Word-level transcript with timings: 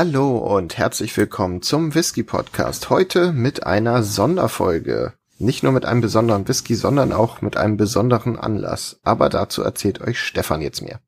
Hallo 0.00 0.38
und 0.38 0.78
herzlich 0.78 1.16
willkommen 1.16 1.60
zum 1.60 1.92
Whisky 1.92 2.22
Podcast. 2.22 2.88
Heute 2.88 3.32
mit 3.32 3.66
einer 3.66 4.04
Sonderfolge. 4.04 5.14
Nicht 5.40 5.64
nur 5.64 5.72
mit 5.72 5.86
einem 5.86 6.00
besonderen 6.00 6.46
Whisky, 6.46 6.76
sondern 6.76 7.12
auch 7.12 7.42
mit 7.42 7.56
einem 7.56 7.76
besonderen 7.76 8.38
Anlass. 8.38 9.00
Aber 9.02 9.28
dazu 9.28 9.62
erzählt 9.62 10.00
euch 10.00 10.20
Stefan 10.20 10.60
jetzt 10.60 10.82
mehr. 10.82 11.00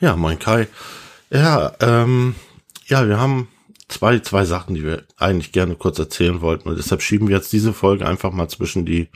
Ja, 0.00 0.16
moin 0.16 0.38
Kai. 0.38 0.66
Ja, 1.28 1.74
ähm, 1.80 2.36
ja, 2.86 3.06
wir 3.06 3.20
haben 3.20 3.48
zwei, 3.88 4.18
zwei 4.20 4.46
Sachen, 4.46 4.76
die 4.76 4.82
wir 4.82 5.04
eigentlich 5.18 5.52
gerne 5.52 5.74
kurz 5.74 5.98
erzählen 5.98 6.40
wollten. 6.40 6.70
Und 6.70 6.78
deshalb 6.78 7.02
schieben 7.02 7.28
wir 7.28 7.36
jetzt 7.36 7.52
diese 7.52 7.74
Folge 7.74 8.08
einfach 8.08 8.32
mal 8.32 8.48
zwischen 8.48 8.86
die 8.86 9.10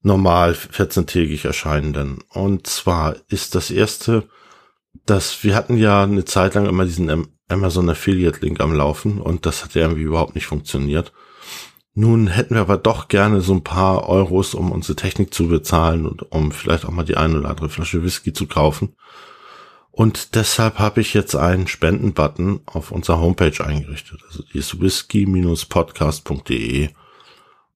normal 0.00 0.52
14-tägig 0.52 1.46
erscheinenden. 1.46 2.24
Und 2.30 2.66
zwar 2.66 3.16
ist 3.28 3.54
das 3.54 3.70
erste, 3.70 4.26
dass 5.06 5.44
wir 5.44 5.54
hatten 5.54 5.76
ja 5.76 6.02
eine 6.02 6.24
Zeit 6.24 6.54
lang 6.54 6.66
immer 6.66 6.84
diesen 6.84 7.28
Amazon 7.48 7.90
Affiliate 7.90 8.40
Link 8.40 8.60
am 8.60 8.74
Laufen 8.74 9.20
und 9.20 9.46
das 9.46 9.64
hat 9.64 9.74
ja 9.74 9.82
irgendwie 9.82 10.02
überhaupt 10.02 10.34
nicht 10.34 10.46
funktioniert. 10.46 11.12
Nun 11.94 12.28
hätten 12.28 12.54
wir 12.54 12.60
aber 12.60 12.78
doch 12.78 13.08
gerne 13.08 13.40
so 13.40 13.52
ein 13.52 13.64
paar 13.64 14.08
Euros, 14.08 14.54
um 14.54 14.70
unsere 14.70 14.94
Technik 14.94 15.34
zu 15.34 15.48
bezahlen 15.48 16.06
und 16.06 16.30
um 16.30 16.52
vielleicht 16.52 16.84
auch 16.84 16.92
mal 16.92 17.04
die 17.04 17.16
eine 17.16 17.38
oder 17.38 17.50
andere 17.50 17.68
Flasche 17.68 18.04
Whisky 18.04 18.32
zu 18.32 18.46
kaufen. 18.46 18.94
Und 19.90 20.36
deshalb 20.36 20.78
habe 20.78 21.00
ich 21.00 21.14
jetzt 21.14 21.34
einen 21.34 21.66
Spendenbutton 21.66 22.60
auf 22.64 22.92
unserer 22.92 23.20
Homepage 23.20 23.64
eingerichtet. 23.64 24.20
Also 24.28 24.44
die 24.44 24.58
ist 24.58 24.80
whisky-podcast.de. 24.80 26.90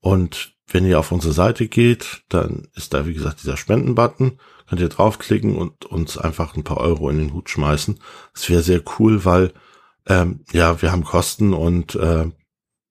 Und 0.00 0.54
wenn 0.68 0.86
ihr 0.86 1.00
auf 1.00 1.12
unsere 1.12 1.34
Seite 1.34 1.66
geht, 1.66 2.22
dann 2.28 2.68
ist 2.74 2.94
da 2.94 3.06
wie 3.06 3.14
gesagt 3.14 3.42
dieser 3.42 3.56
Spendenbutton. 3.56 4.38
Könnt 4.68 4.80
ihr 4.80 4.88
draufklicken 4.88 5.56
und 5.56 5.84
uns 5.84 6.16
einfach 6.16 6.56
ein 6.56 6.64
paar 6.64 6.78
Euro 6.78 7.10
in 7.10 7.18
den 7.18 7.32
Hut 7.34 7.50
schmeißen. 7.50 8.00
Das 8.32 8.48
wäre 8.48 8.62
sehr 8.62 8.82
cool, 8.98 9.24
weil 9.24 9.52
ähm, 10.06 10.40
ja, 10.52 10.80
wir 10.82 10.92
haben 10.92 11.04
Kosten 11.04 11.52
und 11.52 11.94
äh, 11.94 12.30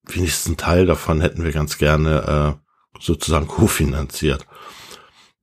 wenigstens 0.03 0.47
einen 0.47 0.57
Teil 0.57 0.85
davon 0.85 1.21
hätten 1.21 1.43
wir 1.43 1.51
ganz 1.51 1.77
gerne 1.77 2.57
äh, 2.59 2.99
sozusagen 2.99 3.47
kofinanziert. 3.49 4.45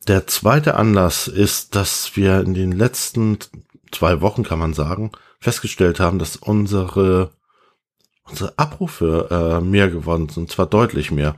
Der 0.09 0.27
zweite 0.27 0.77
Anlass 0.77 1.29
ist, 1.29 1.75
dass 1.75 2.17
wir 2.17 2.41
in 2.41 2.55
den 2.55 2.73
letzten 2.73 3.39
zwei 3.93 4.21
Wochen, 4.21 4.45
kann 4.45 4.59
man 4.59 4.73
sagen, 4.73 5.13
festgestellt 5.41 6.01
haben, 6.01 6.19
dass 6.19 6.37
unsere, 6.37 7.33
unsere 8.25 8.59
Abrufe 8.59 9.29
äh, 9.31 9.65
mehr 9.65 9.89
geworden 9.89 10.29
sind, 10.29 10.45
und 10.45 10.51
zwar 10.51 10.67
deutlich 10.67 11.11
mehr. 11.11 11.37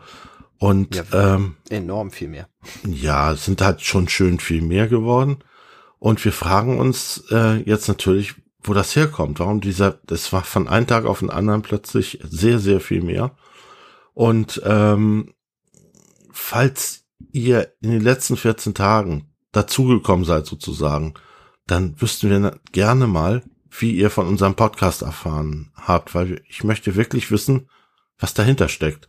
Und 0.63 0.95
ja, 0.95 1.35
ähm, 1.35 1.57
enorm 1.71 2.13
viel 2.13 2.29
mehr. 2.29 2.49
Ja, 2.87 3.35
sind 3.35 3.61
halt 3.61 3.83
schon 3.83 4.09
schön 4.09 4.39
viel 4.39 4.63
mehr 4.63 4.87
geworden. 4.87 5.39
Und 5.99 6.25
wir 6.25 6.33
fragen 6.33 6.79
uns 6.79 7.25
äh, 7.33 7.57
jetzt 7.69 7.89
natürlich, 7.89 8.37
wo 8.63 8.73
das 8.73 8.95
herkommt. 8.95 9.41
Warum 9.41 9.61
dieser, 9.61 9.99
das 10.07 10.33
war 10.33 10.45
von 10.45 10.69
einem 10.69 10.87
Tag 10.87 11.05
auf 11.05 11.19
den 11.19 11.31
anderen 11.31 11.63
plötzlich 11.63 12.21
sehr, 12.23 12.61
sehr 12.61 12.79
viel 12.79 13.03
mehr. 13.03 13.35
Und 14.15 14.63
ähm, 14.65 15.35
falls 16.31 17.07
ihr 17.33 17.73
in 17.81 17.91
den 17.91 18.01
letzten 18.01 18.37
14 18.37 18.73
Tagen 18.73 19.35
dazugekommen 19.51 20.25
seid 20.25 20.47
sozusagen, 20.47 21.15
dann 21.67 22.01
wüssten 22.01 22.31
wir 22.31 22.61
gerne 22.71 23.09
mal, 23.09 23.43
wie 23.69 23.97
ihr 23.97 24.11
von 24.11 24.29
unserem 24.29 24.55
Podcast 24.55 25.03
erfahren 25.03 25.73
habt, 25.75 26.15
weil 26.15 26.41
ich 26.49 26.63
möchte 26.63 26.95
wirklich 26.95 27.33
wissen, 27.33 27.69
was 28.21 28.33
dahinter 28.33 28.69
steckt. 28.69 29.09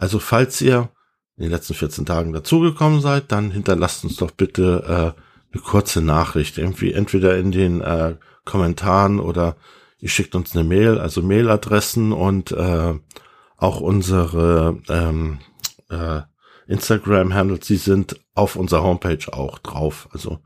Also 0.00 0.18
falls 0.18 0.62
ihr 0.62 0.88
in 1.36 1.42
den 1.42 1.52
letzten 1.52 1.74
14 1.74 2.06
Tagen 2.06 2.32
dazugekommen 2.32 3.02
seid, 3.02 3.30
dann 3.32 3.50
hinterlasst 3.50 4.02
uns 4.02 4.16
doch 4.16 4.30
bitte 4.30 4.82
äh, 4.86 5.52
eine 5.52 5.62
kurze 5.62 6.00
Nachricht, 6.00 6.56
irgendwie 6.56 6.94
entweder 6.94 7.36
in 7.36 7.52
den 7.52 7.82
äh, 7.82 8.16
Kommentaren 8.46 9.20
oder 9.20 9.56
ihr 9.98 10.08
schickt 10.08 10.34
uns 10.34 10.56
eine 10.56 10.64
Mail, 10.64 10.98
also 10.98 11.20
Mailadressen 11.20 12.12
und 12.12 12.50
äh, 12.50 12.94
auch 13.58 13.80
unsere 13.80 14.78
ähm, 14.88 15.40
äh, 15.90 16.22
Instagram-Handles, 16.66 17.66
die 17.66 17.76
sind 17.76 18.18
auf 18.34 18.56
unserer 18.56 18.82
Homepage 18.82 19.30
auch 19.30 19.58
drauf. 19.58 20.08
Also 20.12 20.38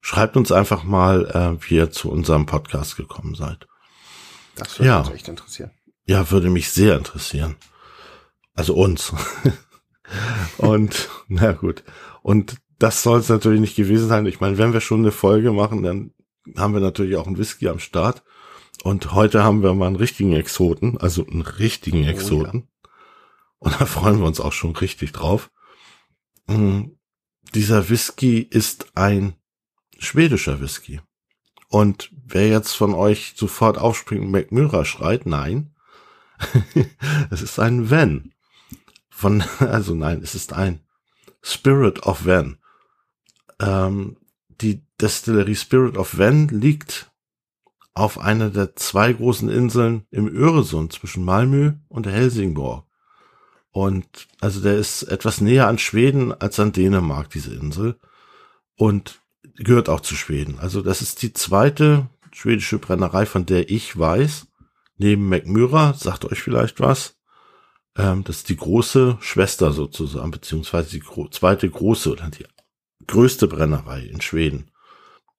schreibt 0.00 0.36
uns 0.36 0.50
einfach 0.50 0.82
mal, 0.82 1.26
äh, 1.60 1.70
wie 1.70 1.76
ihr 1.76 1.92
zu 1.92 2.10
unserem 2.10 2.46
Podcast 2.46 2.96
gekommen 2.96 3.36
seid. 3.36 3.68
Das 4.56 4.76
würde 4.80 4.88
ja. 4.88 4.98
uns 4.98 5.10
echt 5.10 5.28
interessieren. 5.28 5.70
Ja, 6.04 6.32
würde 6.32 6.50
mich 6.50 6.72
sehr 6.72 6.96
interessieren. 6.96 7.54
Also 8.54 8.74
uns. 8.74 9.12
und 10.58 11.08
na 11.28 11.52
gut. 11.52 11.84
Und 12.22 12.56
das 12.78 13.02
soll 13.02 13.20
es 13.20 13.28
natürlich 13.28 13.60
nicht 13.60 13.76
gewesen 13.76 14.08
sein. 14.08 14.26
Ich 14.26 14.40
meine, 14.40 14.58
wenn 14.58 14.72
wir 14.72 14.80
schon 14.80 15.00
eine 15.00 15.12
Folge 15.12 15.52
machen, 15.52 15.82
dann 15.82 16.12
haben 16.56 16.74
wir 16.74 16.80
natürlich 16.80 17.16
auch 17.16 17.26
einen 17.26 17.38
Whisky 17.38 17.68
am 17.68 17.78
Start. 17.78 18.22
Und 18.82 19.12
heute 19.12 19.44
haben 19.44 19.62
wir 19.62 19.74
mal 19.74 19.86
einen 19.86 19.96
richtigen 19.96 20.32
Exoten, 20.32 20.98
also 20.98 21.24
einen 21.24 21.42
richtigen 21.42 22.04
Exoten. 22.04 22.68
Oh, 22.68 22.88
ja. 22.88 22.92
Und 23.58 23.80
da 23.80 23.86
freuen 23.86 24.18
wir 24.18 24.26
uns 24.26 24.40
auch 24.40 24.52
schon 24.52 24.74
richtig 24.74 25.12
drauf. 25.12 25.50
Mhm. 26.48 26.98
Dieser 27.54 27.88
Whisky 27.88 28.40
ist 28.40 28.96
ein 28.96 29.34
schwedischer 29.98 30.60
Whisky. 30.60 31.00
Und 31.68 32.10
wer 32.26 32.48
jetzt 32.48 32.72
von 32.72 32.92
euch 32.94 33.34
sofort 33.36 33.78
aufspringt 33.78 34.22
und 34.22 34.30
McMurra 34.30 34.84
schreit, 34.84 35.26
nein. 35.26 35.74
es 37.30 37.40
ist 37.40 37.58
ein 37.60 37.90
Van. 37.90 38.32
Von, 39.22 39.44
also 39.60 39.94
nein, 39.94 40.20
es 40.20 40.34
ist 40.34 40.52
ein 40.52 40.80
Spirit 41.42 42.02
of 42.02 42.26
Van. 42.26 42.58
Ähm, 43.60 44.16
die 44.48 44.82
Destillerie 45.00 45.54
Spirit 45.54 45.96
of 45.96 46.18
Van 46.18 46.48
liegt 46.48 47.12
auf 47.94 48.18
einer 48.18 48.50
der 48.50 48.74
zwei 48.74 49.12
großen 49.12 49.48
Inseln 49.48 50.06
im 50.10 50.26
Öresund 50.26 50.92
zwischen 50.92 51.24
Malmö 51.24 51.74
und 51.88 52.08
Helsingborg. 52.08 52.84
Und 53.70 54.26
also 54.40 54.60
der 54.60 54.76
ist 54.76 55.04
etwas 55.04 55.40
näher 55.40 55.68
an 55.68 55.78
Schweden 55.78 56.32
als 56.32 56.58
an 56.58 56.72
Dänemark, 56.72 57.30
diese 57.30 57.54
Insel. 57.54 58.00
Und 58.74 59.20
gehört 59.54 59.88
auch 59.88 60.00
zu 60.00 60.16
Schweden. 60.16 60.58
Also 60.58 60.82
das 60.82 61.00
ist 61.00 61.22
die 61.22 61.32
zweite 61.32 62.08
schwedische 62.32 62.80
Brennerei, 62.80 63.24
von 63.24 63.46
der 63.46 63.70
ich 63.70 63.96
weiß. 63.96 64.48
Neben 64.96 65.28
McMurra, 65.28 65.94
sagt 65.94 66.24
euch 66.24 66.42
vielleicht 66.42 66.80
was. 66.80 67.21
Ähm, 67.96 68.24
das 68.24 68.38
ist 68.38 68.48
die 68.48 68.56
große 68.56 69.18
Schwester 69.20 69.72
sozusagen, 69.72 70.30
beziehungsweise 70.30 70.90
die 70.90 71.00
gro 71.00 71.28
zweite 71.28 71.68
große 71.68 72.10
oder 72.10 72.30
die 72.30 72.46
größte 73.06 73.48
Brennerei 73.48 74.02
in 74.02 74.20
Schweden. 74.20 74.70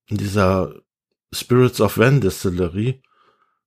In 0.08 0.18
dieser 0.18 0.74
Spirits 1.32 1.82
of 1.82 1.98
Van 1.98 2.22
Distillery, 2.22 3.02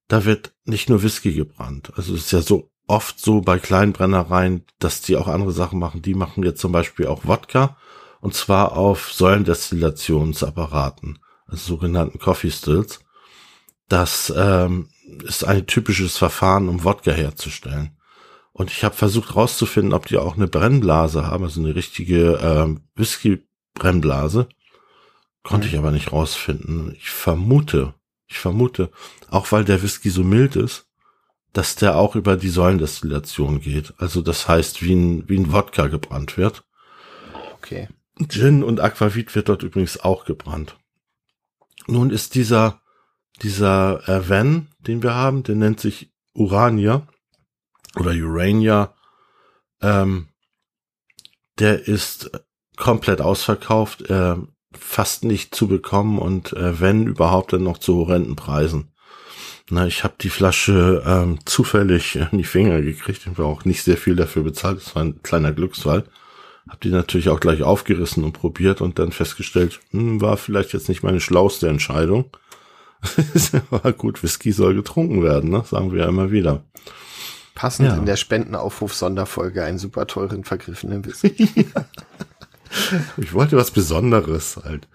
da 0.08 0.25
wird 0.25 0.54
nicht 0.64 0.88
nur 0.88 1.02
Whisky 1.02 1.32
gebrannt. 1.32 1.92
Also 1.96 2.14
es 2.14 2.26
ist 2.26 2.32
ja 2.32 2.42
so 2.42 2.70
oft 2.86 3.19
so 3.19 3.41
bei 3.41 3.58
kleinen 3.58 3.92
Brennereien, 3.92 4.64
dass 4.78 5.00
die 5.00 5.16
auch 5.16 5.26
andere 5.26 5.52
Sachen 5.52 5.78
machen. 5.78 6.02
Die 6.02 6.14
machen 6.14 6.44
jetzt 6.44 6.60
zum 6.60 6.72
Beispiel 6.72 7.06
auch 7.06 7.25
Wodka 7.25 7.76
und 8.20 8.34
zwar 8.34 8.76
auf 8.76 9.12
Säulendestillationsapparaten, 9.12 11.19
also 11.46 11.75
sogenannten 11.75 12.19
Coffee 12.19 12.50
Stills. 12.50 13.00
Das 13.88 14.32
ähm, 14.36 14.88
ist 15.25 15.44
ein 15.44 15.66
typisches 15.66 16.16
Verfahren, 16.16 16.69
um 16.69 16.84
Wodka 16.84 17.12
herzustellen. 17.12 17.96
Und 18.56 18.71
ich 18.71 18.84
habe 18.84 18.94
versucht 18.94 19.34
herauszufinden, 19.34 19.93
ob 19.93 20.06
die 20.06 20.17
auch 20.17 20.37
eine 20.37 20.47
Brennblase 20.47 21.27
haben, 21.27 21.44
also 21.44 21.61
eine 21.61 21.75
richtige 21.75 22.39
ähm, 22.43 22.81
Whisky-Brennblase. 22.94 24.49
Konnte 25.43 25.67
mhm. 25.67 25.72
ich 25.75 25.78
aber 25.78 25.91
nicht 25.91 26.11
rausfinden. 26.11 26.94
Ich 26.97 27.11
vermute, 27.11 27.93
ich 28.27 28.39
vermute, 28.39 28.91
auch 29.28 29.53
weil 29.53 29.67
der 29.67 29.83
Whisky 29.83 30.09
so 30.09 30.25
mild 30.25 30.56
ist, 30.56 30.87
dass 31.53 31.77
der 31.77 31.99
auch 31.99 32.17
über 32.17 32.39
die 32.39 32.49
Säulendestillation 32.49 33.61
geht. 33.61 33.93
Also 33.99 34.22
das 34.22 34.49
heißt, 34.49 34.83
wie 34.83 34.94
ein, 34.94 35.29
wie 35.29 35.37
ein 35.37 35.52
Wodka 35.52 35.88
gebrannt 35.88 36.38
wird. 36.38 36.64
Okay. 37.59 37.88
Gin 38.26 38.62
und 38.62 38.81
Aquavit 38.81 39.35
wird 39.35 39.50
dort 39.50 39.64
übrigens 39.64 40.00
auch 40.00 40.25
gebrannt. 40.25 40.79
Nun 41.88 42.09
ist 42.09 42.35
dieser, 42.35 42.81
dieser 43.43 44.09
äh, 44.09 44.26
Van, 44.26 44.69
den 44.79 45.02
wir 45.02 45.14
haben, 45.14 45.43
der 45.43 45.56
nennt 45.56 45.79
sich 45.79 46.11
Urania 46.32 47.06
oder 47.98 48.12
Urania. 48.12 48.94
Ähm, 49.81 50.28
der 51.58 51.87
ist 51.87 52.31
komplett 52.76 53.20
ausverkauft, 53.20 54.02
äh, 54.10 54.37
fast 54.72 55.25
nicht 55.25 55.54
zu 55.54 55.69
bekommen 55.69 56.19
und 56.19 56.52
äh, 56.52 56.81
wenn 56.81 57.06
überhaupt 57.06 57.52
dann 57.52 57.62
noch 57.62 57.78
zu 57.78 57.96
horrenden 57.96 58.37
Preisen. 58.37 58.93
Na, 59.69 59.87
ich 59.87 60.04
habe 60.04 60.14
die 60.20 60.28
Flasche 60.28 61.02
ähm, 61.04 61.40
zufällig 61.44 62.16
in 62.16 62.38
die 62.38 62.44
Finger 62.44 62.82
gekriegt 62.82 63.26
und 63.26 63.38
war 63.38 63.46
auch 63.46 63.64
nicht 63.64 63.82
sehr 63.82 63.96
viel 63.96 64.14
dafür 64.14 64.44
bezahlt. 64.44 64.78
Das 64.78 64.94
war 64.94 65.02
ein 65.02 65.22
kleiner 65.22 65.52
Glücksfall. 65.52 66.04
Hab 66.69 66.81
die 66.81 66.90
natürlich 66.90 67.28
auch 67.31 67.40
gleich 67.40 67.62
aufgerissen 67.62 68.22
und 68.22 68.32
probiert 68.32 68.81
und 68.81 68.99
dann 68.99 69.12
festgestellt, 69.12 69.81
hm, 69.90 70.20
war 70.20 70.37
vielleicht 70.37 70.72
jetzt 70.72 70.88
nicht 70.88 71.02
meine 71.02 71.20
schlauste 71.20 71.69
Entscheidung. 71.69 72.31
Aber 73.70 73.92
gut, 73.92 74.22
Whisky 74.22 74.52
soll 74.52 74.75
getrunken 74.75 75.22
werden, 75.22 75.50
ne? 75.50 75.64
sagen 75.64 75.92
wir 75.92 76.00
ja 76.00 76.08
immer 76.08 76.31
wieder. 76.31 76.62
Passend 77.56 77.88
ja. 77.88 77.97
in 77.97 78.05
der 78.05 78.17
Spendenaufruf-Sonderfolge 78.17 79.64
einen 79.64 79.79
super 79.79 80.06
teuren 80.06 80.44
vergriffenen 80.44 81.05
Whisky. 81.05 81.49
ich 83.17 83.32
wollte 83.32 83.56
was 83.56 83.70
Besonderes 83.70 84.61
halt. 84.62 84.87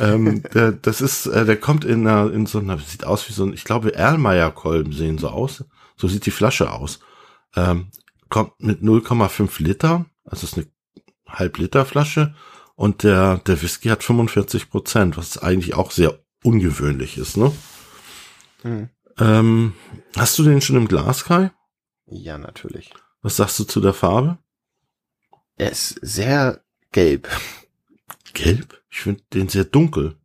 ähm, 0.00 0.42
der, 0.52 0.72
das 0.72 1.00
ist, 1.00 1.26
äh, 1.26 1.46
der 1.46 1.56
kommt 1.56 1.84
in 1.84 2.06
einer, 2.06 2.32
in 2.32 2.46
so 2.46 2.58
einer, 2.58 2.78
sieht 2.78 3.04
aus 3.04 3.28
wie 3.28 3.32
so 3.32 3.44
ein, 3.44 3.52
ich 3.52 3.62
glaube, 3.62 3.94
Erlmeyer-Kolben 3.94 4.92
sehen 4.92 5.18
so 5.18 5.28
aus. 5.28 5.64
So 5.96 6.08
sieht 6.08 6.26
die 6.26 6.32
Flasche 6.32 6.72
aus. 6.72 6.98
Ähm, 7.54 7.92
kommt 8.28 8.60
mit 8.60 8.82
0,5 8.82 9.62
Liter, 9.62 10.04
also 10.24 10.46
ist 10.46 10.56
eine 10.56 10.66
halb 11.28 11.58
Liter 11.58 11.84
Flasche 11.84 12.34
und 12.74 13.04
der, 13.04 13.38
der 13.38 13.62
Whisky 13.62 13.88
hat 13.88 14.02
45 14.02 14.68
Prozent, 14.68 15.16
was 15.16 15.38
eigentlich 15.38 15.74
auch 15.74 15.92
sehr 15.92 16.18
ungewöhnlich 16.42 17.18
ist, 17.18 17.36
ne? 17.36 17.52
Hm. 18.62 18.88
Ähm, 19.18 19.74
hast 20.16 20.38
du 20.38 20.42
den 20.42 20.60
schon 20.60 20.76
im 20.76 20.88
Glas, 20.88 21.24
Kai? 21.24 21.52
Ja, 22.10 22.38
natürlich. 22.38 22.92
Was 23.22 23.36
sagst 23.36 23.58
du 23.58 23.64
zu 23.64 23.80
der 23.80 23.94
Farbe? 23.94 24.38
Er 25.56 25.70
ist 25.70 25.98
sehr 26.02 26.62
gelb. 26.92 27.28
Gelb? 28.32 28.82
Ich 28.90 29.00
finde 29.00 29.22
den 29.32 29.48
sehr 29.48 29.64
dunkel. 29.64 30.16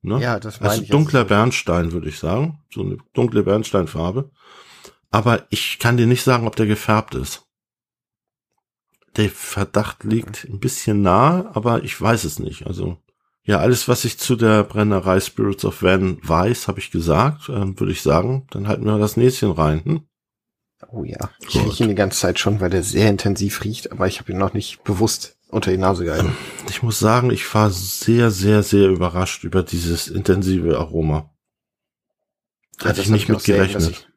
Ne? 0.00 0.20
Ja, 0.20 0.40
das 0.40 0.60
meine 0.60 0.70
also 0.70 0.82
ich. 0.82 0.88
dunkler 0.88 1.24
Bernstein, 1.24 1.92
würde 1.92 2.08
ich 2.08 2.18
sagen. 2.18 2.60
So 2.72 2.82
eine 2.82 2.98
dunkle 3.12 3.42
Bernsteinfarbe. 3.42 4.30
Aber 5.10 5.46
ich 5.50 5.78
kann 5.78 5.96
dir 5.96 6.06
nicht 6.06 6.24
sagen, 6.24 6.46
ob 6.46 6.56
der 6.56 6.66
gefärbt 6.66 7.14
ist. 7.14 7.46
Der 9.16 9.28
Verdacht 9.28 10.04
liegt 10.04 10.44
ein 10.44 10.58
bisschen 10.58 11.02
nahe, 11.02 11.54
aber 11.54 11.84
ich 11.84 12.00
weiß 12.00 12.24
es 12.24 12.38
nicht. 12.38 12.66
Also 12.66 12.98
ja, 13.44 13.58
alles, 13.58 13.88
was 13.88 14.04
ich 14.04 14.18
zu 14.18 14.36
der 14.36 14.62
Brennerei 14.62 15.20
Spirits 15.20 15.64
of 15.64 15.82
Van 15.82 16.18
weiß, 16.22 16.68
habe 16.68 16.78
ich 16.78 16.90
gesagt. 16.90 17.48
Ähm, 17.48 17.78
Würde 17.78 17.92
ich 17.92 18.02
sagen, 18.02 18.46
dann 18.50 18.68
halten 18.68 18.84
wir 18.84 18.98
das 18.98 19.16
Näschen 19.16 19.50
rein. 19.50 19.84
Hm? 19.84 20.02
Oh 20.90 21.04
ja, 21.04 21.30
ich 21.40 21.56
rieche 21.56 21.84
ihn 21.84 21.88
die 21.90 21.94
ganze 21.94 22.18
Zeit 22.18 22.38
schon, 22.38 22.60
weil 22.60 22.70
der 22.70 22.82
sehr 22.82 23.08
intensiv 23.08 23.64
riecht, 23.64 23.92
aber 23.92 24.06
ich 24.06 24.18
habe 24.18 24.32
ihn 24.32 24.38
noch 24.38 24.52
nicht 24.52 24.84
bewusst 24.84 25.36
unter 25.48 25.70
die 25.70 25.78
Nase 25.78 26.04
gehalten. 26.04 26.36
Ich 26.68 26.82
muss 26.82 26.98
sagen, 26.98 27.30
ich 27.30 27.52
war 27.54 27.70
sehr, 27.70 28.30
sehr, 28.30 28.62
sehr 28.62 28.88
überrascht 28.88 29.44
über 29.44 29.62
dieses 29.62 30.08
intensive 30.08 30.78
Aroma. 30.78 31.30
Ja, 32.80 32.90
Hatte 32.90 33.02
ich 33.02 33.08
nicht 33.08 33.28
mit 33.28 33.44
gerechnet. 33.44 34.08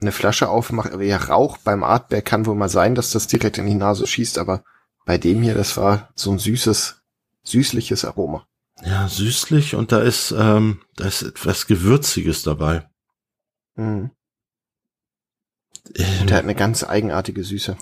Eine 0.00 0.12
Flasche 0.12 0.48
aufmache, 0.48 0.92
aber 0.92 1.02
ja, 1.02 1.16
Rauch 1.16 1.58
beim 1.58 1.82
Artberg 1.82 2.24
kann 2.24 2.46
wohl 2.46 2.54
mal 2.54 2.68
sein, 2.68 2.94
dass 2.94 3.10
das 3.10 3.26
direkt 3.26 3.58
in 3.58 3.66
die 3.66 3.74
Nase 3.74 4.06
schießt, 4.06 4.38
aber 4.38 4.62
bei 5.04 5.18
dem 5.18 5.42
hier, 5.42 5.54
das 5.54 5.76
war 5.76 6.10
so 6.14 6.30
ein 6.30 6.38
süßes, 6.38 7.02
süßliches 7.42 8.04
Aroma. 8.04 8.46
Ja, 8.84 9.08
süßlich 9.08 9.74
und 9.74 9.90
da 9.90 10.00
ist, 10.00 10.32
ähm, 10.36 10.82
da 10.96 11.06
ist 11.06 11.22
etwas 11.22 11.66
Gewürziges 11.66 12.42
dabei. 12.42 12.88
Mhm. 13.74 14.10
Ähm, 15.94 16.26
der 16.26 16.36
hat 16.38 16.44
eine 16.44 16.54
ganz 16.54 16.84
eigenartige 16.84 17.44
Süße. 17.44 17.76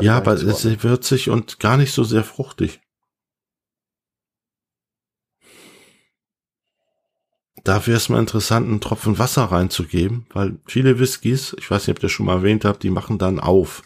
ja, 0.00 0.16
aber 0.16 0.32
es 0.32 0.42
ist 0.42 0.82
würzig 0.82 1.30
und 1.30 1.58
gar 1.58 1.76
nicht 1.76 1.92
so 1.92 2.04
sehr 2.04 2.24
fruchtig. 2.24 2.80
Da 7.64 7.84
wäre 7.86 7.96
es 7.96 8.08
mal 8.08 8.20
interessant, 8.20 8.68
einen 8.68 8.80
Tropfen 8.80 9.18
Wasser 9.18 9.44
reinzugeben, 9.44 10.26
weil 10.32 10.58
viele 10.66 11.00
Whiskys, 11.00 11.56
ich 11.58 11.68
weiß 11.68 11.86
nicht, 11.86 11.96
ob 11.96 11.98
ihr 11.98 12.02
das 12.02 12.12
schon 12.12 12.26
mal 12.26 12.36
erwähnt 12.36 12.64
habt, 12.64 12.84
die 12.84 12.90
machen 12.90 13.18
dann 13.18 13.40
auf. 13.40 13.82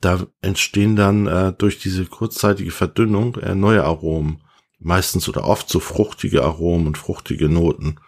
Da 0.00 0.26
entstehen 0.40 0.96
dann 0.96 1.26
äh, 1.26 1.52
durch 1.52 1.78
diese 1.78 2.06
kurzzeitige 2.06 2.70
Verdünnung 2.70 3.36
äh, 3.36 3.54
neue 3.54 3.84
Aromen 3.84 4.42
meistens 4.84 5.28
oder 5.28 5.44
oft 5.44 5.68
so 5.68 5.80
fruchtige 5.80 6.42
Aromen 6.42 6.86
und 6.86 6.98
fruchtige 6.98 7.48
Noten. 7.48 8.00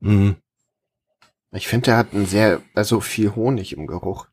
Mhm. 0.00 0.36
Ich 1.54 1.68
finde, 1.68 1.86
der 1.86 1.96
hat 1.96 2.12
einen 2.12 2.26
sehr, 2.26 2.62
also 2.74 3.00
viel 3.00 3.34
Honig 3.34 3.76
im 3.76 3.86
Geruch. 3.86 4.26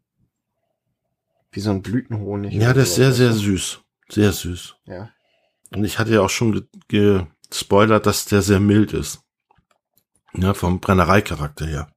Wie 1.52 1.60
so 1.60 1.70
ein 1.70 1.84
Blütenhonig. 1.84 2.54
Ja, 2.54 2.74
der 2.74 2.84
ist 2.84 2.96
sehr, 2.96 3.12
sehr 3.12 3.34
süß. 3.34 3.82
Sehr 4.10 4.32
süß. 4.32 4.76
Ja. 4.86 5.12
Und 5.72 5.84
ich 5.84 6.00
hatte 6.00 6.12
ja 6.12 6.22
auch 6.22 6.30
schon 6.30 6.68
gespoilert, 6.88 8.08
dass 8.08 8.26
der 8.26 8.42
sehr 8.42 8.60
mild 8.60 8.94
ist. 8.94 9.22
Ja, 10.34 10.54
vom 10.54 10.80
Brennereicharakter 10.80 11.68
her. 11.68 11.94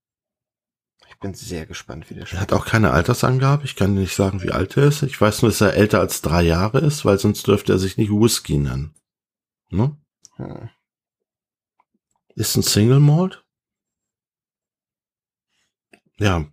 Ich 1.08 1.18
bin 1.20 1.32
sehr 1.32 1.64
gespannt, 1.64 2.10
wie 2.10 2.14
der 2.14 2.26
schmeckt. 2.26 2.34
Er 2.34 2.40
hat 2.40 2.52
auch 2.52 2.66
keine 2.66 2.90
Altersangabe. 2.90 3.64
Ich 3.64 3.76
kann 3.76 3.94
nicht 3.94 4.14
sagen, 4.14 4.42
wie 4.42 4.50
alt 4.50 4.76
er 4.76 4.88
ist. 4.88 5.02
Ich 5.02 5.18
weiß 5.18 5.40
nur, 5.40 5.50
dass 5.50 5.60
er 5.62 5.74
älter 5.74 6.00
als 6.00 6.20
drei 6.20 6.42
Jahre 6.42 6.80
ist, 6.80 7.04
weil 7.04 7.18
sonst 7.18 7.46
dürfte 7.46 7.72
er 7.72 7.78
sich 7.78 7.96
nicht 7.96 8.10
Whisky 8.10 8.58
nennen. 8.58 8.94
Ne? 9.70 9.96
Hm. 10.36 10.68
Ist 12.34 12.56
ein 12.56 12.62
Single 12.62 13.00
Malt? 13.00 13.43
Ja, 16.18 16.46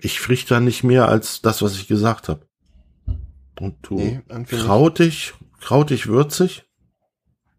ich 0.00 0.28
riech 0.28 0.46
da 0.46 0.60
nicht 0.60 0.82
mehr 0.82 1.08
als 1.08 1.40
das, 1.40 1.62
was 1.62 1.74
ich 1.76 1.86
gesagt 1.86 2.28
habe. 2.28 2.46
Und 3.60 3.76
du 3.82 3.94
nee, 3.94 4.20
krautig, 4.46 5.34
krautig 5.60 6.08
würzig. 6.08 6.64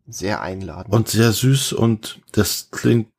Sehr 0.05 0.41
einladend. 0.41 0.93
Und 0.93 1.07
sehr 1.07 1.31
süß 1.31 1.73
und 1.73 2.21
das 2.33 2.71
klingt, 2.71 3.09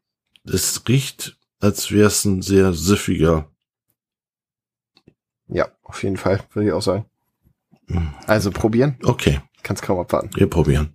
es 0.45 0.83
riecht, 0.87 1.39
als 1.61 1.91
wäre 1.91 2.09
es 2.09 2.25
ein 2.27 2.43
sehr 2.43 2.75
süffiger. 2.75 3.51
Ja, 5.49 5.69
auf 5.83 6.03
jeden 6.03 6.19
Fall, 6.19 6.41
würde 6.53 6.69
ich 6.69 6.73
auch 6.75 6.83
sagen. 6.83 7.07
Hm. 7.87 8.15
Also 8.27 8.51
probieren. 8.51 8.99
Okay. 9.03 9.41
Kannst 9.63 9.83
kaum 9.83 9.99
abwarten. 9.99 10.31
Wir 10.35 10.49
probieren. 10.49 10.95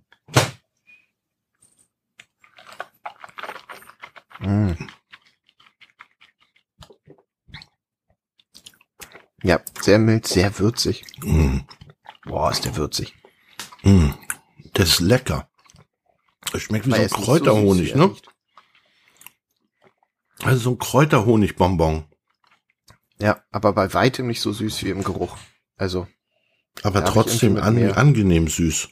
Mm. 4.40 4.72
Ja, 9.42 9.60
sehr 9.80 9.98
mild, 9.98 10.26
sehr 10.26 10.58
würzig. 10.58 11.04
Mm. 11.22 11.58
Boah, 12.24 12.50
ist 12.50 12.64
der 12.64 12.76
würzig. 12.76 13.14
Mm. 13.82 14.10
Der 14.76 14.84
ist 14.84 15.00
lecker. 15.00 15.48
Es 16.52 16.62
schmeckt 16.62 16.86
wie 16.86 16.92
Weil 16.92 17.08
so 17.08 17.16
ein 17.16 17.22
Kräuterhonig, 17.22 17.92
so 17.92 17.98
ne? 17.98 18.16
Also 20.42 20.60
so 20.60 20.70
ein 20.70 20.78
Kräuterhonigbonbon. 20.78 22.04
Ja, 23.18 23.42
aber 23.50 23.72
bei 23.72 23.92
weitem 23.92 24.26
nicht 24.26 24.40
so 24.40 24.52
süß 24.52 24.84
wie 24.84 24.90
im 24.90 25.04
Geruch. 25.04 25.36
Also. 25.76 26.06
Aber 26.82 27.04
trotzdem 27.04 27.56
an, 27.56 27.92
angenehm 27.92 28.48
süß. 28.48 28.88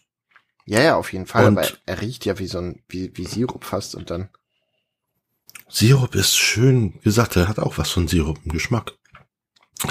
Ja, 0.66 0.80
ja, 0.82 0.96
auf 0.96 1.12
jeden 1.12 1.26
Fall. 1.26 1.46
Und 1.46 1.58
aber 1.58 1.68
er 1.86 2.00
riecht 2.02 2.26
ja 2.26 2.38
wie 2.38 2.46
so 2.46 2.58
ein, 2.58 2.82
wie, 2.88 3.16
wie 3.16 3.24
Sirup 3.24 3.64
fast 3.64 3.94
und 3.94 4.10
dann. 4.10 4.28
Sirup 5.68 6.14
ist 6.14 6.36
schön 6.36 7.00
gesagt, 7.00 7.36
er 7.36 7.48
hat 7.48 7.58
auch 7.58 7.78
was 7.78 7.90
von 7.90 8.08
Sirup 8.08 8.38
im 8.44 8.52
Geschmack. 8.52 8.92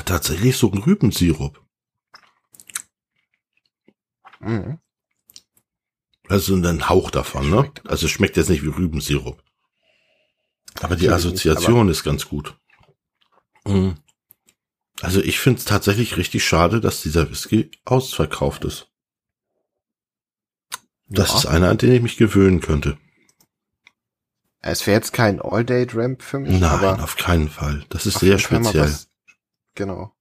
Tatsächlich 0.07 0.55
so 0.55 0.71
ein 0.71 0.77
Rübensirup. 0.77 1.61
Mhm. 4.39 4.79
Also 6.29 6.55
ein 6.55 6.89
Hauch 6.89 7.11
davon, 7.11 7.49
ne? 7.49 7.71
Also 7.85 8.07
schmeckt 8.07 8.37
jetzt 8.37 8.49
nicht 8.49 8.63
wie 8.63 8.69
Rübensirup. 8.69 9.43
Aber 10.81 10.95
die 10.95 11.09
Assoziation 11.09 11.89
ist 11.89 12.03
ganz 12.03 12.29
gut. 12.29 12.57
Mhm. 13.65 13.95
Also 15.01 15.21
ich 15.21 15.39
finde 15.39 15.59
es 15.59 15.65
tatsächlich 15.65 16.15
richtig 16.15 16.45
schade, 16.45 16.79
dass 16.79 17.01
dieser 17.01 17.29
Whisky 17.29 17.69
ausverkauft 17.83 18.63
ist. 18.63 18.89
Das 21.09 21.29
ja. 21.29 21.37
ist 21.37 21.45
einer, 21.47 21.69
an 21.69 21.77
den 21.77 21.91
ich 21.91 22.01
mich 22.01 22.17
gewöhnen 22.17 22.61
könnte. 22.61 22.97
Es 24.59 24.87
wäre 24.87 24.95
jetzt 24.95 25.11
kein 25.11 25.41
All-Day-Ramp 25.41 26.21
für 26.21 26.39
mich. 26.39 26.59
Nein, 26.59 26.99
auf 27.01 27.17
keinen 27.17 27.49
Fall. 27.49 27.85
Das 27.89 28.05
ist 28.05 28.19
sehr 28.19 28.39
speziell. 28.39 28.95
Genau. 29.77 30.13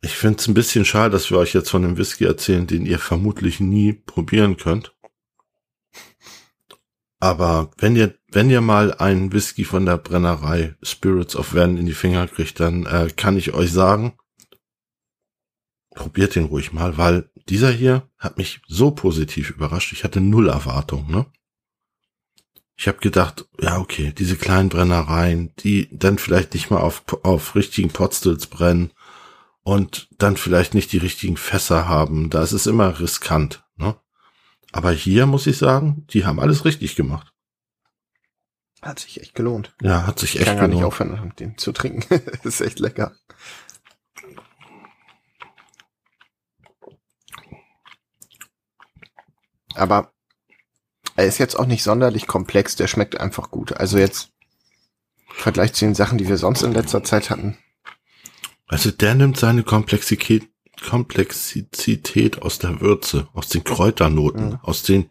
Ich 0.00 0.16
finde 0.16 0.38
es 0.38 0.46
ein 0.46 0.54
bisschen 0.54 0.84
schade, 0.84 1.10
dass 1.10 1.30
wir 1.30 1.38
euch 1.38 1.52
jetzt 1.52 1.70
von 1.70 1.84
einem 1.84 1.98
Whisky 1.98 2.24
erzählen, 2.24 2.66
den 2.66 2.86
ihr 2.86 2.98
vermutlich 2.98 3.60
nie 3.60 3.92
probieren 3.92 4.56
könnt. 4.56 4.94
Aber 7.18 7.70
wenn 7.78 7.96
ihr, 7.96 8.16
wenn 8.28 8.50
ihr 8.50 8.60
mal 8.60 8.94
einen 8.94 9.32
Whisky 9.32 9.64
von 9.64 9.84
der 9.84 9.96
Brennerei 9.96 10.76
Spirits 10.82 11.34
of 11.34 11.54
Van 11.54 11.76
in 11.76 11.86
die 11.86 11.94
Finger 11.94 12.28
kriegt, 12.28 12.60
dann 12.60 12.86
äh, 12.86 13.10
kann 13.16 13.36
ich 13.36 13.54
euch 13.54 13.72
sagen, 13.72 14.16
probiert 15.94 16.34
den 16.36 16.44
ruhig 16.44 16.72
mal, 16.72 16.98
weil 16.98 17.30
dieser 17.48 17.70
hier 17.70 18.08
hat 18.18 18.38
mich 18.38 18.60
so 18.68 18.90
positiv 18.90 19.50
überrascht. 19.50 19.92
Ich 19.92 20.04
hatte 20.04 20.20
null 20.20 20.48
Erwartung, 20.48 21.10
ne? 21.10 21.26
Ich 22.76 22.88
habe 22.88 22.98
gedacht, 22.98 23.46
ja, 23.58 23.78
okay, 23.78 24.12
diese 24.16 24.36
kleinen 24.36 24.68
Brennereien, 24.68 25.54
die 25.60 25.88
dann 25.92 26.18
vielleicht 26.18 26.52
nicht 26.52 26.70
mal 26.70 26.80
auf, 26.80 27.04
auf 27.22 27.54
richtigen 27.54 27.88
Potstils 27.88 28.46
brennen 28.48 28.92
und 29.62 30.08
dann 30.18 30.36
vielleicht 30.36 30.74
nicht 30.74 30.92
die 30.92 30.98
richtigen 30.98 31.38
Fässer 31.38 31.88
haben. 31.88 32.28
Da 32.28 32.42
ist 32.42 32.52
es 32.52 32.66
immer 32.66 33.00
riskant. 33.00 33.64
Ne? 33.76 33.96
Aber 34.72 34.92
hier 34.92 35.24
muss 35.26 35.46
ich 35.46 35.56
sagen, 35.56 36.06
die 36.10 36.26
haben 36.26 36.38
alles 36.38 36.66
richtig 36.66 36.96
gemacht. 36.96 37.32
Hat 38.82 38.98
sich 38.98 39.22
echt 39.22 39.34
gelohnt. 39.34 39.74
Ja, 39.80 40.06
hat 40.06 40.18
sich 40.18 40.36
echt 40.36 40.44
gelohnt. 40.44 40.54
Ich 40.54 40.60
kann 40.60 40.70
gar 40.70 40.76
nicht 40.76 40.84
aufhören, 40.84 41.32
den 41.38 41.56
zu 41.56 41.72
trinken. 41.72 42.14
ist 42.44 42.60
echt 42.60 42.78
lecker. 42.78 43.16
Aber 49.74 50.12
er 51.16 51.26
ist 51.26 51.38
jetzt 51.38 51.58
auch 51.58 51.66
nicht 51.66 51.82
sonderlich 51.82 52.26
komplex, 52.26 52.76
der 52.76 52.86
schmeckt 52.86 53.18
einfach 53.18 53.50
gut. 53.50 53.72
Also 53.72 53.98
jetzt 53.98 54.30
im 55.28 55.34
Vergleich 55.34 55.72
zu 55.72 55.84
den 55.84 55.94
Sachen, 55.94 56.18
die 56.18 56.28
wir 56.28 56.36
sonst 56.36 56.62
in 56.62 56.72
letzter 56.72 57.02
Zeit 57.02 57.30
hatten. 57.30 57.58
Also 58.68 58.90
der 58.90 59.14
nimmt 59.14 59.38
seine 59.38 59.62
Komplexität, 59.62 60.48
Komplexität 60.88 62.42
aus 62.42 62.58
der 62.58 62.80
Würze, 62.80 63.28
aus 63.32 63.48
den 63.48 63.64
Kräuternoten, 63.64 64.50
mhm. 64.50 64.58
aus 64.62 64.82
den, 64.82 65.10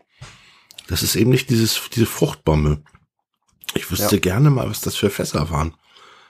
das 0.87 1.03
ist 1.03 1.15
eben 1.15 1.31
nicht 1.31 1.49
dieses, 1.49 1.81
diese 1.93 2.05
Fruchtbombe. 2.05 2.83
Ich 3.73 3.89
wüsste 3.91 4.15
ja. 4.15 4.21
gerne 4.21 4.51
mal, 4.51 4.69
was 4.69 4.81
das 4.81 4.95
für 4.95 5.09
Fässer 5.09 5.49
waren. 5.49 5.75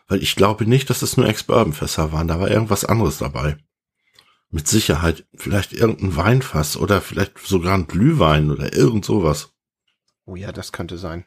Weil 0.08 0.22
ich 0.22 0.36
glaube 0.36 0.66
nicht, 0.66 0.90
dass 0.90 1.00
das 1.00 1.18
nur 1.18 1.28
Ex-Bourbon-Fässer 1.28 2.12
waren. 2.12 2.28
Da 2.28 2.40
war 2.40 2.50
irgendwas 2.50 2.86
anderes 2.86 3.18
dabei. 3.18 3.58
Mit 4.52 4.68
Sicherheit. 4.68 5.26
Vielleicht 5.36 5.74
irgendein 5.74 6.16
Weinfass 6.16 6.78
oder 6.78 7.02
vielleicht 7.02 7.40
sogar 7.40 7.74
ein 7.74 7.88
Glühwein 7.88 8.52
oder 8.52 8.74
irgend 8.74 9.04
sowas. 9.04 9.55
Oh 10.26 10.36
ja, 10.36 10.52
das 10.52 10.72
könnte 10.72 10.98
sein. 10.98 11.26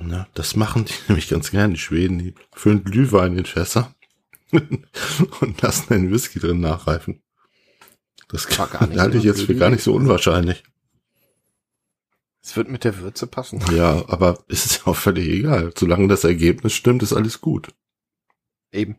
Na, 0.00 0.28
das 0.34 0.56
machen 0.56 0.84
die 0.84 0.94
nämlich 1.08 1.28
ganz 1.28 1.50
gerne, 1.50 1.74
die 1.74 1.80
Schweden. 1.80 2.18
Die 2.18 2.34
füllen 2.52 2.84
Glühwein 2.84 3.36
in 3.36 3.46
Fässer 3.46 3.94
und 4.50 5.62
lassen 5.62 5.94
einen 5.94 6.10
Whisky 6.10 6.38
drin 6.38 6.60
nachreifen. 6.60 7.22
Das 8.28 8.46
kann, 8.46 8.70
halte 8.98 9.18
ich 9.18 9.24
jetzt 9.24 9.42
für 9.42 9.54
gar 9.54 9.70
nicht 9.70 9.82
so 9.82 9.94
unwahrscheinlich. 9.94 10.62
Es 12.42 12.56
wird 12.56 12.68
mit 12.68 12.84
der 12.84 12.98
Würze 12.98 13.26
passen. 13.26 13.62
Ja, 13.72 14.06
aber 14.08 14.44
es 14.48 14.66
ist 14.66 14.78
ja 14.78 14.86
auch 14.88 14.96
völlig 14.96 15.26
egal. 15.28 15.72
Solange 15.76 16.08
das 16.08 16.24
Ergebnis 16.24 16.74
stimmt, 16.74 17.02
ist 17.02 17.14
alles 17.14 17.40
gut. 17.40 17.74
Eben. 18.70 18.98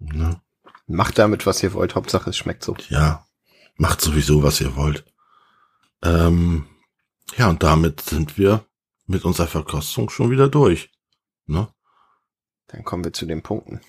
Ja. 0.00 0.42
Macht 0.88 1.18
damit, 1.18 1.46
was 1.46 1.62
ihr 1.62 1.74
wollt. 1.74 1.94
Hauptsache, 1.94 2.30
es 2.30 2.36
schmeckt 2.36 2.64
so. 2.64 2.76
Ja. 2.88 3.28
Macht 3.76 4.00
sowieso, 4.00 4.42
was 4.42 4.60
ihr 4.60 4.76
wollt. 4.76 5.04
Ähm, 6.02 6.66
ja, 7.36 7.48
und 7.48 7.62
damit 7.62 8.00
sind 8.00 8.38
wir 8.38 8.64
mit 9.06 9.24
unserer 9.24 9.46
Verkostung 9.46 10.10
schon 10.10 10.30
wieder 10.30 10.48
durch. 10.48 10.90
Ne? 11.46 11.68
Dann 12.68 12.84
kommen 12.84 13.04
wir 13.04 13.12
zu 13.12 13.26
den 13.26 13.42
Punkten. 13.42 13.80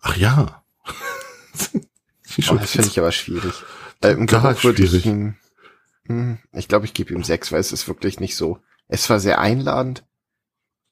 Ach 0.00 0.16
ja. 0.16 0.64
oh, 2.50 2.56
das 2.56 2.70
finde 2.70 2.88
ich 2.88 2.98
aber 2.98 3.12
schwierig. 3.12 3.54
Äh, 4.02 4.12
Im 4.12 4.30
würde 4.30 4.82
ich 4.82 5.04
hm, 6.08 6.38
ich 6.52 6.68
glaube, 6.68 6.86
ich 6.86 6.94
gebe 6.94 7.12
ihm 7.12 7.22
sechs, 7.22 7.52
weil 7.52 7.60
es 7.60 7.72
ist 7.72 7.86
wirklich 7.86 8.18
nicht 8.18 8.34
so. 8.34 8.60
Es 8.88 9.10
war 9.10 9.20
sehr 9.20 9.40
einladend, 9.40 10.04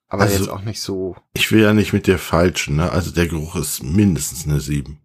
aber 0.09 0.25
also, 0.25 0.37
jetzt 0.37 0.49
auch 0.49 0.61
nicht 0.61 0.81
so. 0.81 1.17
Ich 1.33 1.51
will 1.51 1.63
ja 1.63 1.73
nicht 1.73 1.93
mit 1.93 2.07
dir 2.07 2.19
falschen, 2.19 2.77
ne? 2.77 2.93
Also 2.93 3.11
der 3.11 3.27
Geruch 3.27 3.57
ist 3.57 3.83
mindestens 3.83 4.45
eine 4.45 4.61
sieben. 4.61 5.01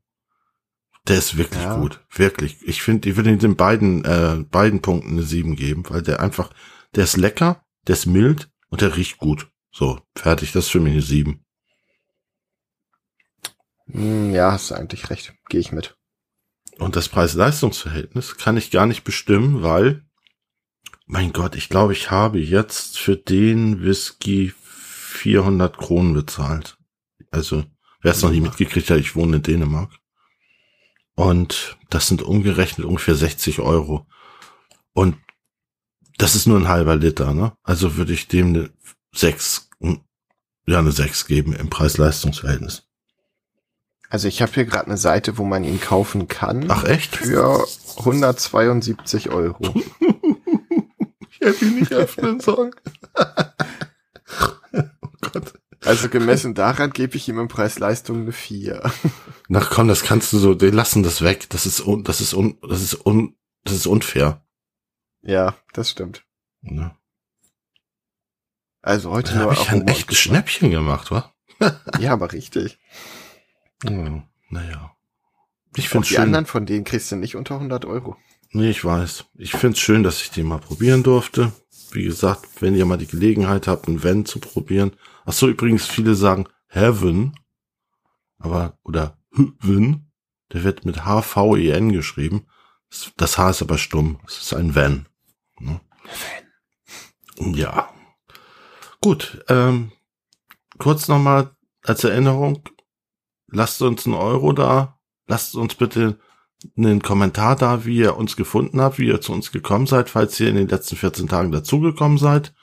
Der 1.08 1.17
ist 1.17 1.38
wirklich 1.38 1.63
ja. 1.63 1.77
gut, 1.77 2.00
wirklich. 2.12 2.58
Ich 2.62 2.84
finde, 2.84 3.10
ich 3.10 3.15
würde 3.15 3.36
den 3.36 3.55
beiden 3.55 4.05
äh, 4.05 4.46
beiden 4.50 4.81
Punkten 4.81 5.13
eine 5.13 5.24
sieben 5.24 5.55
geben, 5.55 5.84
weil 5.89 6.03
der 6.03 6.20
einfach, 6.20 6.51
der 6.96 7.05
ist 7.05 7.17
lecker, 7.17 7.63
der 7.88 7.93
ist 7.93 8.05
mild 8.05 8.51
und 8.70 8.81
der 8.81 8.96
riecht 8.96 9.17
gut. 9.17 9.51
So 9.72 10.00
fertig, 10.15 10.51
das 10.51 10.65
ist 10.65 10.72
für 10.72 10.79
mich 10.79 10.93
eine 10.93 11.01
sieben. 11.01 11.46
Hm, 13.88 14.31
ja, 14.31 14.51
hast 14.51 14.72
du 14.72 14.75
eigentlich 14.75 15.10
recht. 15.10 15.34
Gehe 15.50 15.60
ich 15.60 15.72
mit. 15.72 15.98
Und 16.77 16.96
das 16.96 17.10
Preis-Leistungs-Verhältnis 17.10 18.38
kann 18.38 18.58
ich 18.58 18.72
gar 18.72 18.86
nicht 18.86 19.03
bestimmen, 19.03 19.63
weil, 19.63 20.03
mein 21.05 21.34
Gott, 21.34 21.55
ich 21.55 21.70
glaube, 21.70 21.93
ich 21.93 22.12
habe 22.12 22.39
jetzt 22.39 22.98
für 22.98 23.17
den 23.17 23.84
Whisky 23.84 24.53
400 24.55 25.77
Kronen 25.77 26.13
bezahlt. 26.13 26.77
Also, 27.29 27.65
wer 28.01 28.12
es 28.12 28.22
noch 28.22 28.31
nie 28.31 28.41
mitgekriegt 28.41 28.89
hat, 28.89 29.00
ich 29.00 29.15
wohne 29.15 29.38
in 29.38 29.43
Dänemark. 29.43 29.91
Und 31.22 31.78
das 31.92 32.08
sind 32.08 32.24
umgerechnet 32.24 32.88
ungefähr 32.88 33.13
60 33.13 33.60
Euro. 33.60 34.08
Und 34.94 35.18
das 36.18 36.34
ist 36.34 36.48
nur 36.48 36.58
ein 36.58 36.68
halber 36.68 36.96
Liter, 36.96 37.36
ne? 37.36 37.54
Also 37.62 37.96
würde 37.96 38.12
ich 38.12 38.28
dem 38.28 38.48
eine 38.48 38.72
6, 39.13 39.70
ja, 40.66 40.80
eine 40.80 40.92
6 40.92 41.28
geben 41.28 41.54
im 41.54 41.70
Preis-Leistungs-Verhältnis. 41.70 42.88
Also 44.10 44.28
ich 44.28 44.42
habe 44.42 44.51
hier 44.51 44.66
gerade 44.66 44.88
eine 44.88 44.98
Seite, 44.98 45.38
wo 45.38 45.46
man 45.46 45.63
ihn 45.63 45.80
kaufen 45.80 46.28
kann. 46.28 46.66
Ach 46.72 46.86
echt? 46.86 47.18
Für 47.18 47.68
172 48.00 49.30
Euro. 49.30 49.75
ich 51.30 51.40
hätte 51.40 51.66
ihn 51.66 51.75
nicht 51.75 51.94
öffnen 51.94 52.40
sollen. 52.40 52.74
Also 55.91 56.10
gemessen 56.10 56.53
daran 56.53 56.91
gebe 56.91 57.17
ich 57.17 57.27
ihm 57.27 57.39
im 57.39 57.48
Preis-Leistung 57.48 58.21
eine 58.21 58.31
4. 58.31 58.91
Na 59.48 59.60
komm, 59.60 59.88
das 59.88 60.03
kannst 60.03 60.31
du 60.33 60.39
so, 60.39 60.53
die 60.53 60.67
lassen 60.67 61.03
das 61.03 61.21
weg. 61.21 61.50
Das 61.50 61.65
ist 61.65 61.86
un, 61.86 62.03
das 62.03 62.21
ist 62.21 62.33
un, 62.33 62.57
das 62.62 62.81
ist 62.81 63.05
un, 63.05 63.36
das 63.63 63.74
ist 63.74 63.88
unfair. 63.88 64.45
Ja, 65.21 65.55
das 65.74 65.89
stimmt. 65.89 66.25
Ja. 66.62 66.98
Also 68.81 69.12
heute 69.12 69.33
da 69.33 69.41
nur 69.41 69.51
hab 69.51 69.62
ich 69.62 69.69
ein 69.69 69.88
echtes 69.88 70.17
Schnäppchen 70.17 70.71
gemacht, 70.71 71.12
wa? 71.12 71.31
ja, 72.00 72.13
aber 72.13 72.31
richtig. 72.31 72.79
Oh, 73.86 74.21
naja. 74.50 74.95
Ich 75.75 75.89
finde 75.89 76.07
die 76.07 76.15
schön. 76.15 76.24
anderen 76.24 76.45
von 76.45 76.65
denen 76.65 76.83
kriegst 76.83 77.12
du 77.12 77.15
nicht 77.15 77.36
unter 77.36 77.55
100 77.55 77.86
Euro. 77.86 78.17
Nee, 78.51 78.70
ich 78.70 78.84
weiß. 78.84 79.25
Ich 79.36 79.51
finde 79.51 79.75
es 79.75 79.79
schön, 79.79 80.03
dass 80.03 80.22
ich 80.22 80.31
den 80.31 80.48
mal 80.48 80.60
probieren 80.60 81.03
durfte. 81.03 81.51
Wie 81.91 82.03
gesagt, 82.03 82.62
wenn 82.62 82.75
ihr 82.75 82.86
mal 82.86 82.98
die 82.98 83.08
Gelegenheit 83.08 83.67
habt, 83.67 83.88
einen 83.88 84.03
Van 84.03 84.25
zu 84.25 84.39
probieren. 84.39 84.91
Ach 85.25 85.34
so, 85.34 85.48
übrigens, 85.48 85.86
viele 85.86 86.15
sagen 86.15 86.48
Heaven. 86.67 87.34
Aber, 88.38 88.77
oder 88.84 89.17
Heaven. 89.34 90.12
Der 90.51 90.63
wird 90.63 90.86
mit 90.86 91.05
H-V-E-N 91.05 91.93
geschrieben. 91.93 92.46
Das 93.15 93.38
H 93.38 93.51
ist 93.51 93.62
aber 93.62 93.77
stumm. 93.77 94.20
Es 94.27 94.38
ist 94.41 94.53
ein 94.53 94.75
Van. 94.75 95.08
Ne? 95.60 95.79
Van. 97.38 97.53
Ja. 97.53 97.89
Gut, 99.00 99.43
ähm, 99.48 99.91
kurz 100.77 101.08
nochmal 101.08 101.55
als 101.84 102.03
Erinnerung 102.03 102.62
lasst 103.51 103.81
uns 103.81 104.05
einen 104.05 104.15
Euro 104.15 104.53
da, 104.53 105.00
lasst 105.27 105.55
uns 105.55 105.75
bitte 105.75 106.20
einen 106.77 107.01
Kommentar 107.01 107.56
da, 107.56 107.86
wie 107.86 107.98
ihr 107.98 108.18
uns 108.18 108.36
gefunden 108.36 108.82
habt, 108.82 109.00
wie 109.00 109.08
ihr 109.08 109.22
zu 109.22 109.34
uns 109.34 109.51
gekommen 109.51 109.88
seid, 109.88 110.10
falls 110.10 110.39
ihr 110.39 110.50
in 110.50 110.56
den 110.56 110.68
letzten 110.68 110.96
14 110.96 111.27
Tagen 111.27 111.51
dazugekommen 111.51 112.18
seid. 112.18 112.53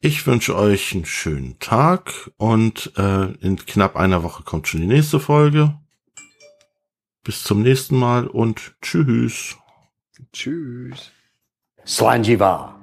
Ich 0.00 0.26
wünsche 0.26 0.56
euch 0.56 0.94
einen 0.94 1.04
schönen 1.04 1.58
Tag 1.58 2.30
und 2.36 2.92
äh, 2.96 3.32
in 3.40 3.56
knapp 3.56 3.96
einer 3.96 4.22
Woche 4.22 4.42
kommt 4.42 4.68
schon 4.68 4.80
die 4.80 4.86
nächste 4.86 5.18
Folge. 5.18 5.78
Bis 7.24 7.42
zum 7.42 7.62
nächsten 7.62 7.98
Mal 7.98 8.28
und 8.28 8.76
tschüss. 8.82 9.56
Tschüss. 10.32 11.10
Slanjiva. 11.84 12.75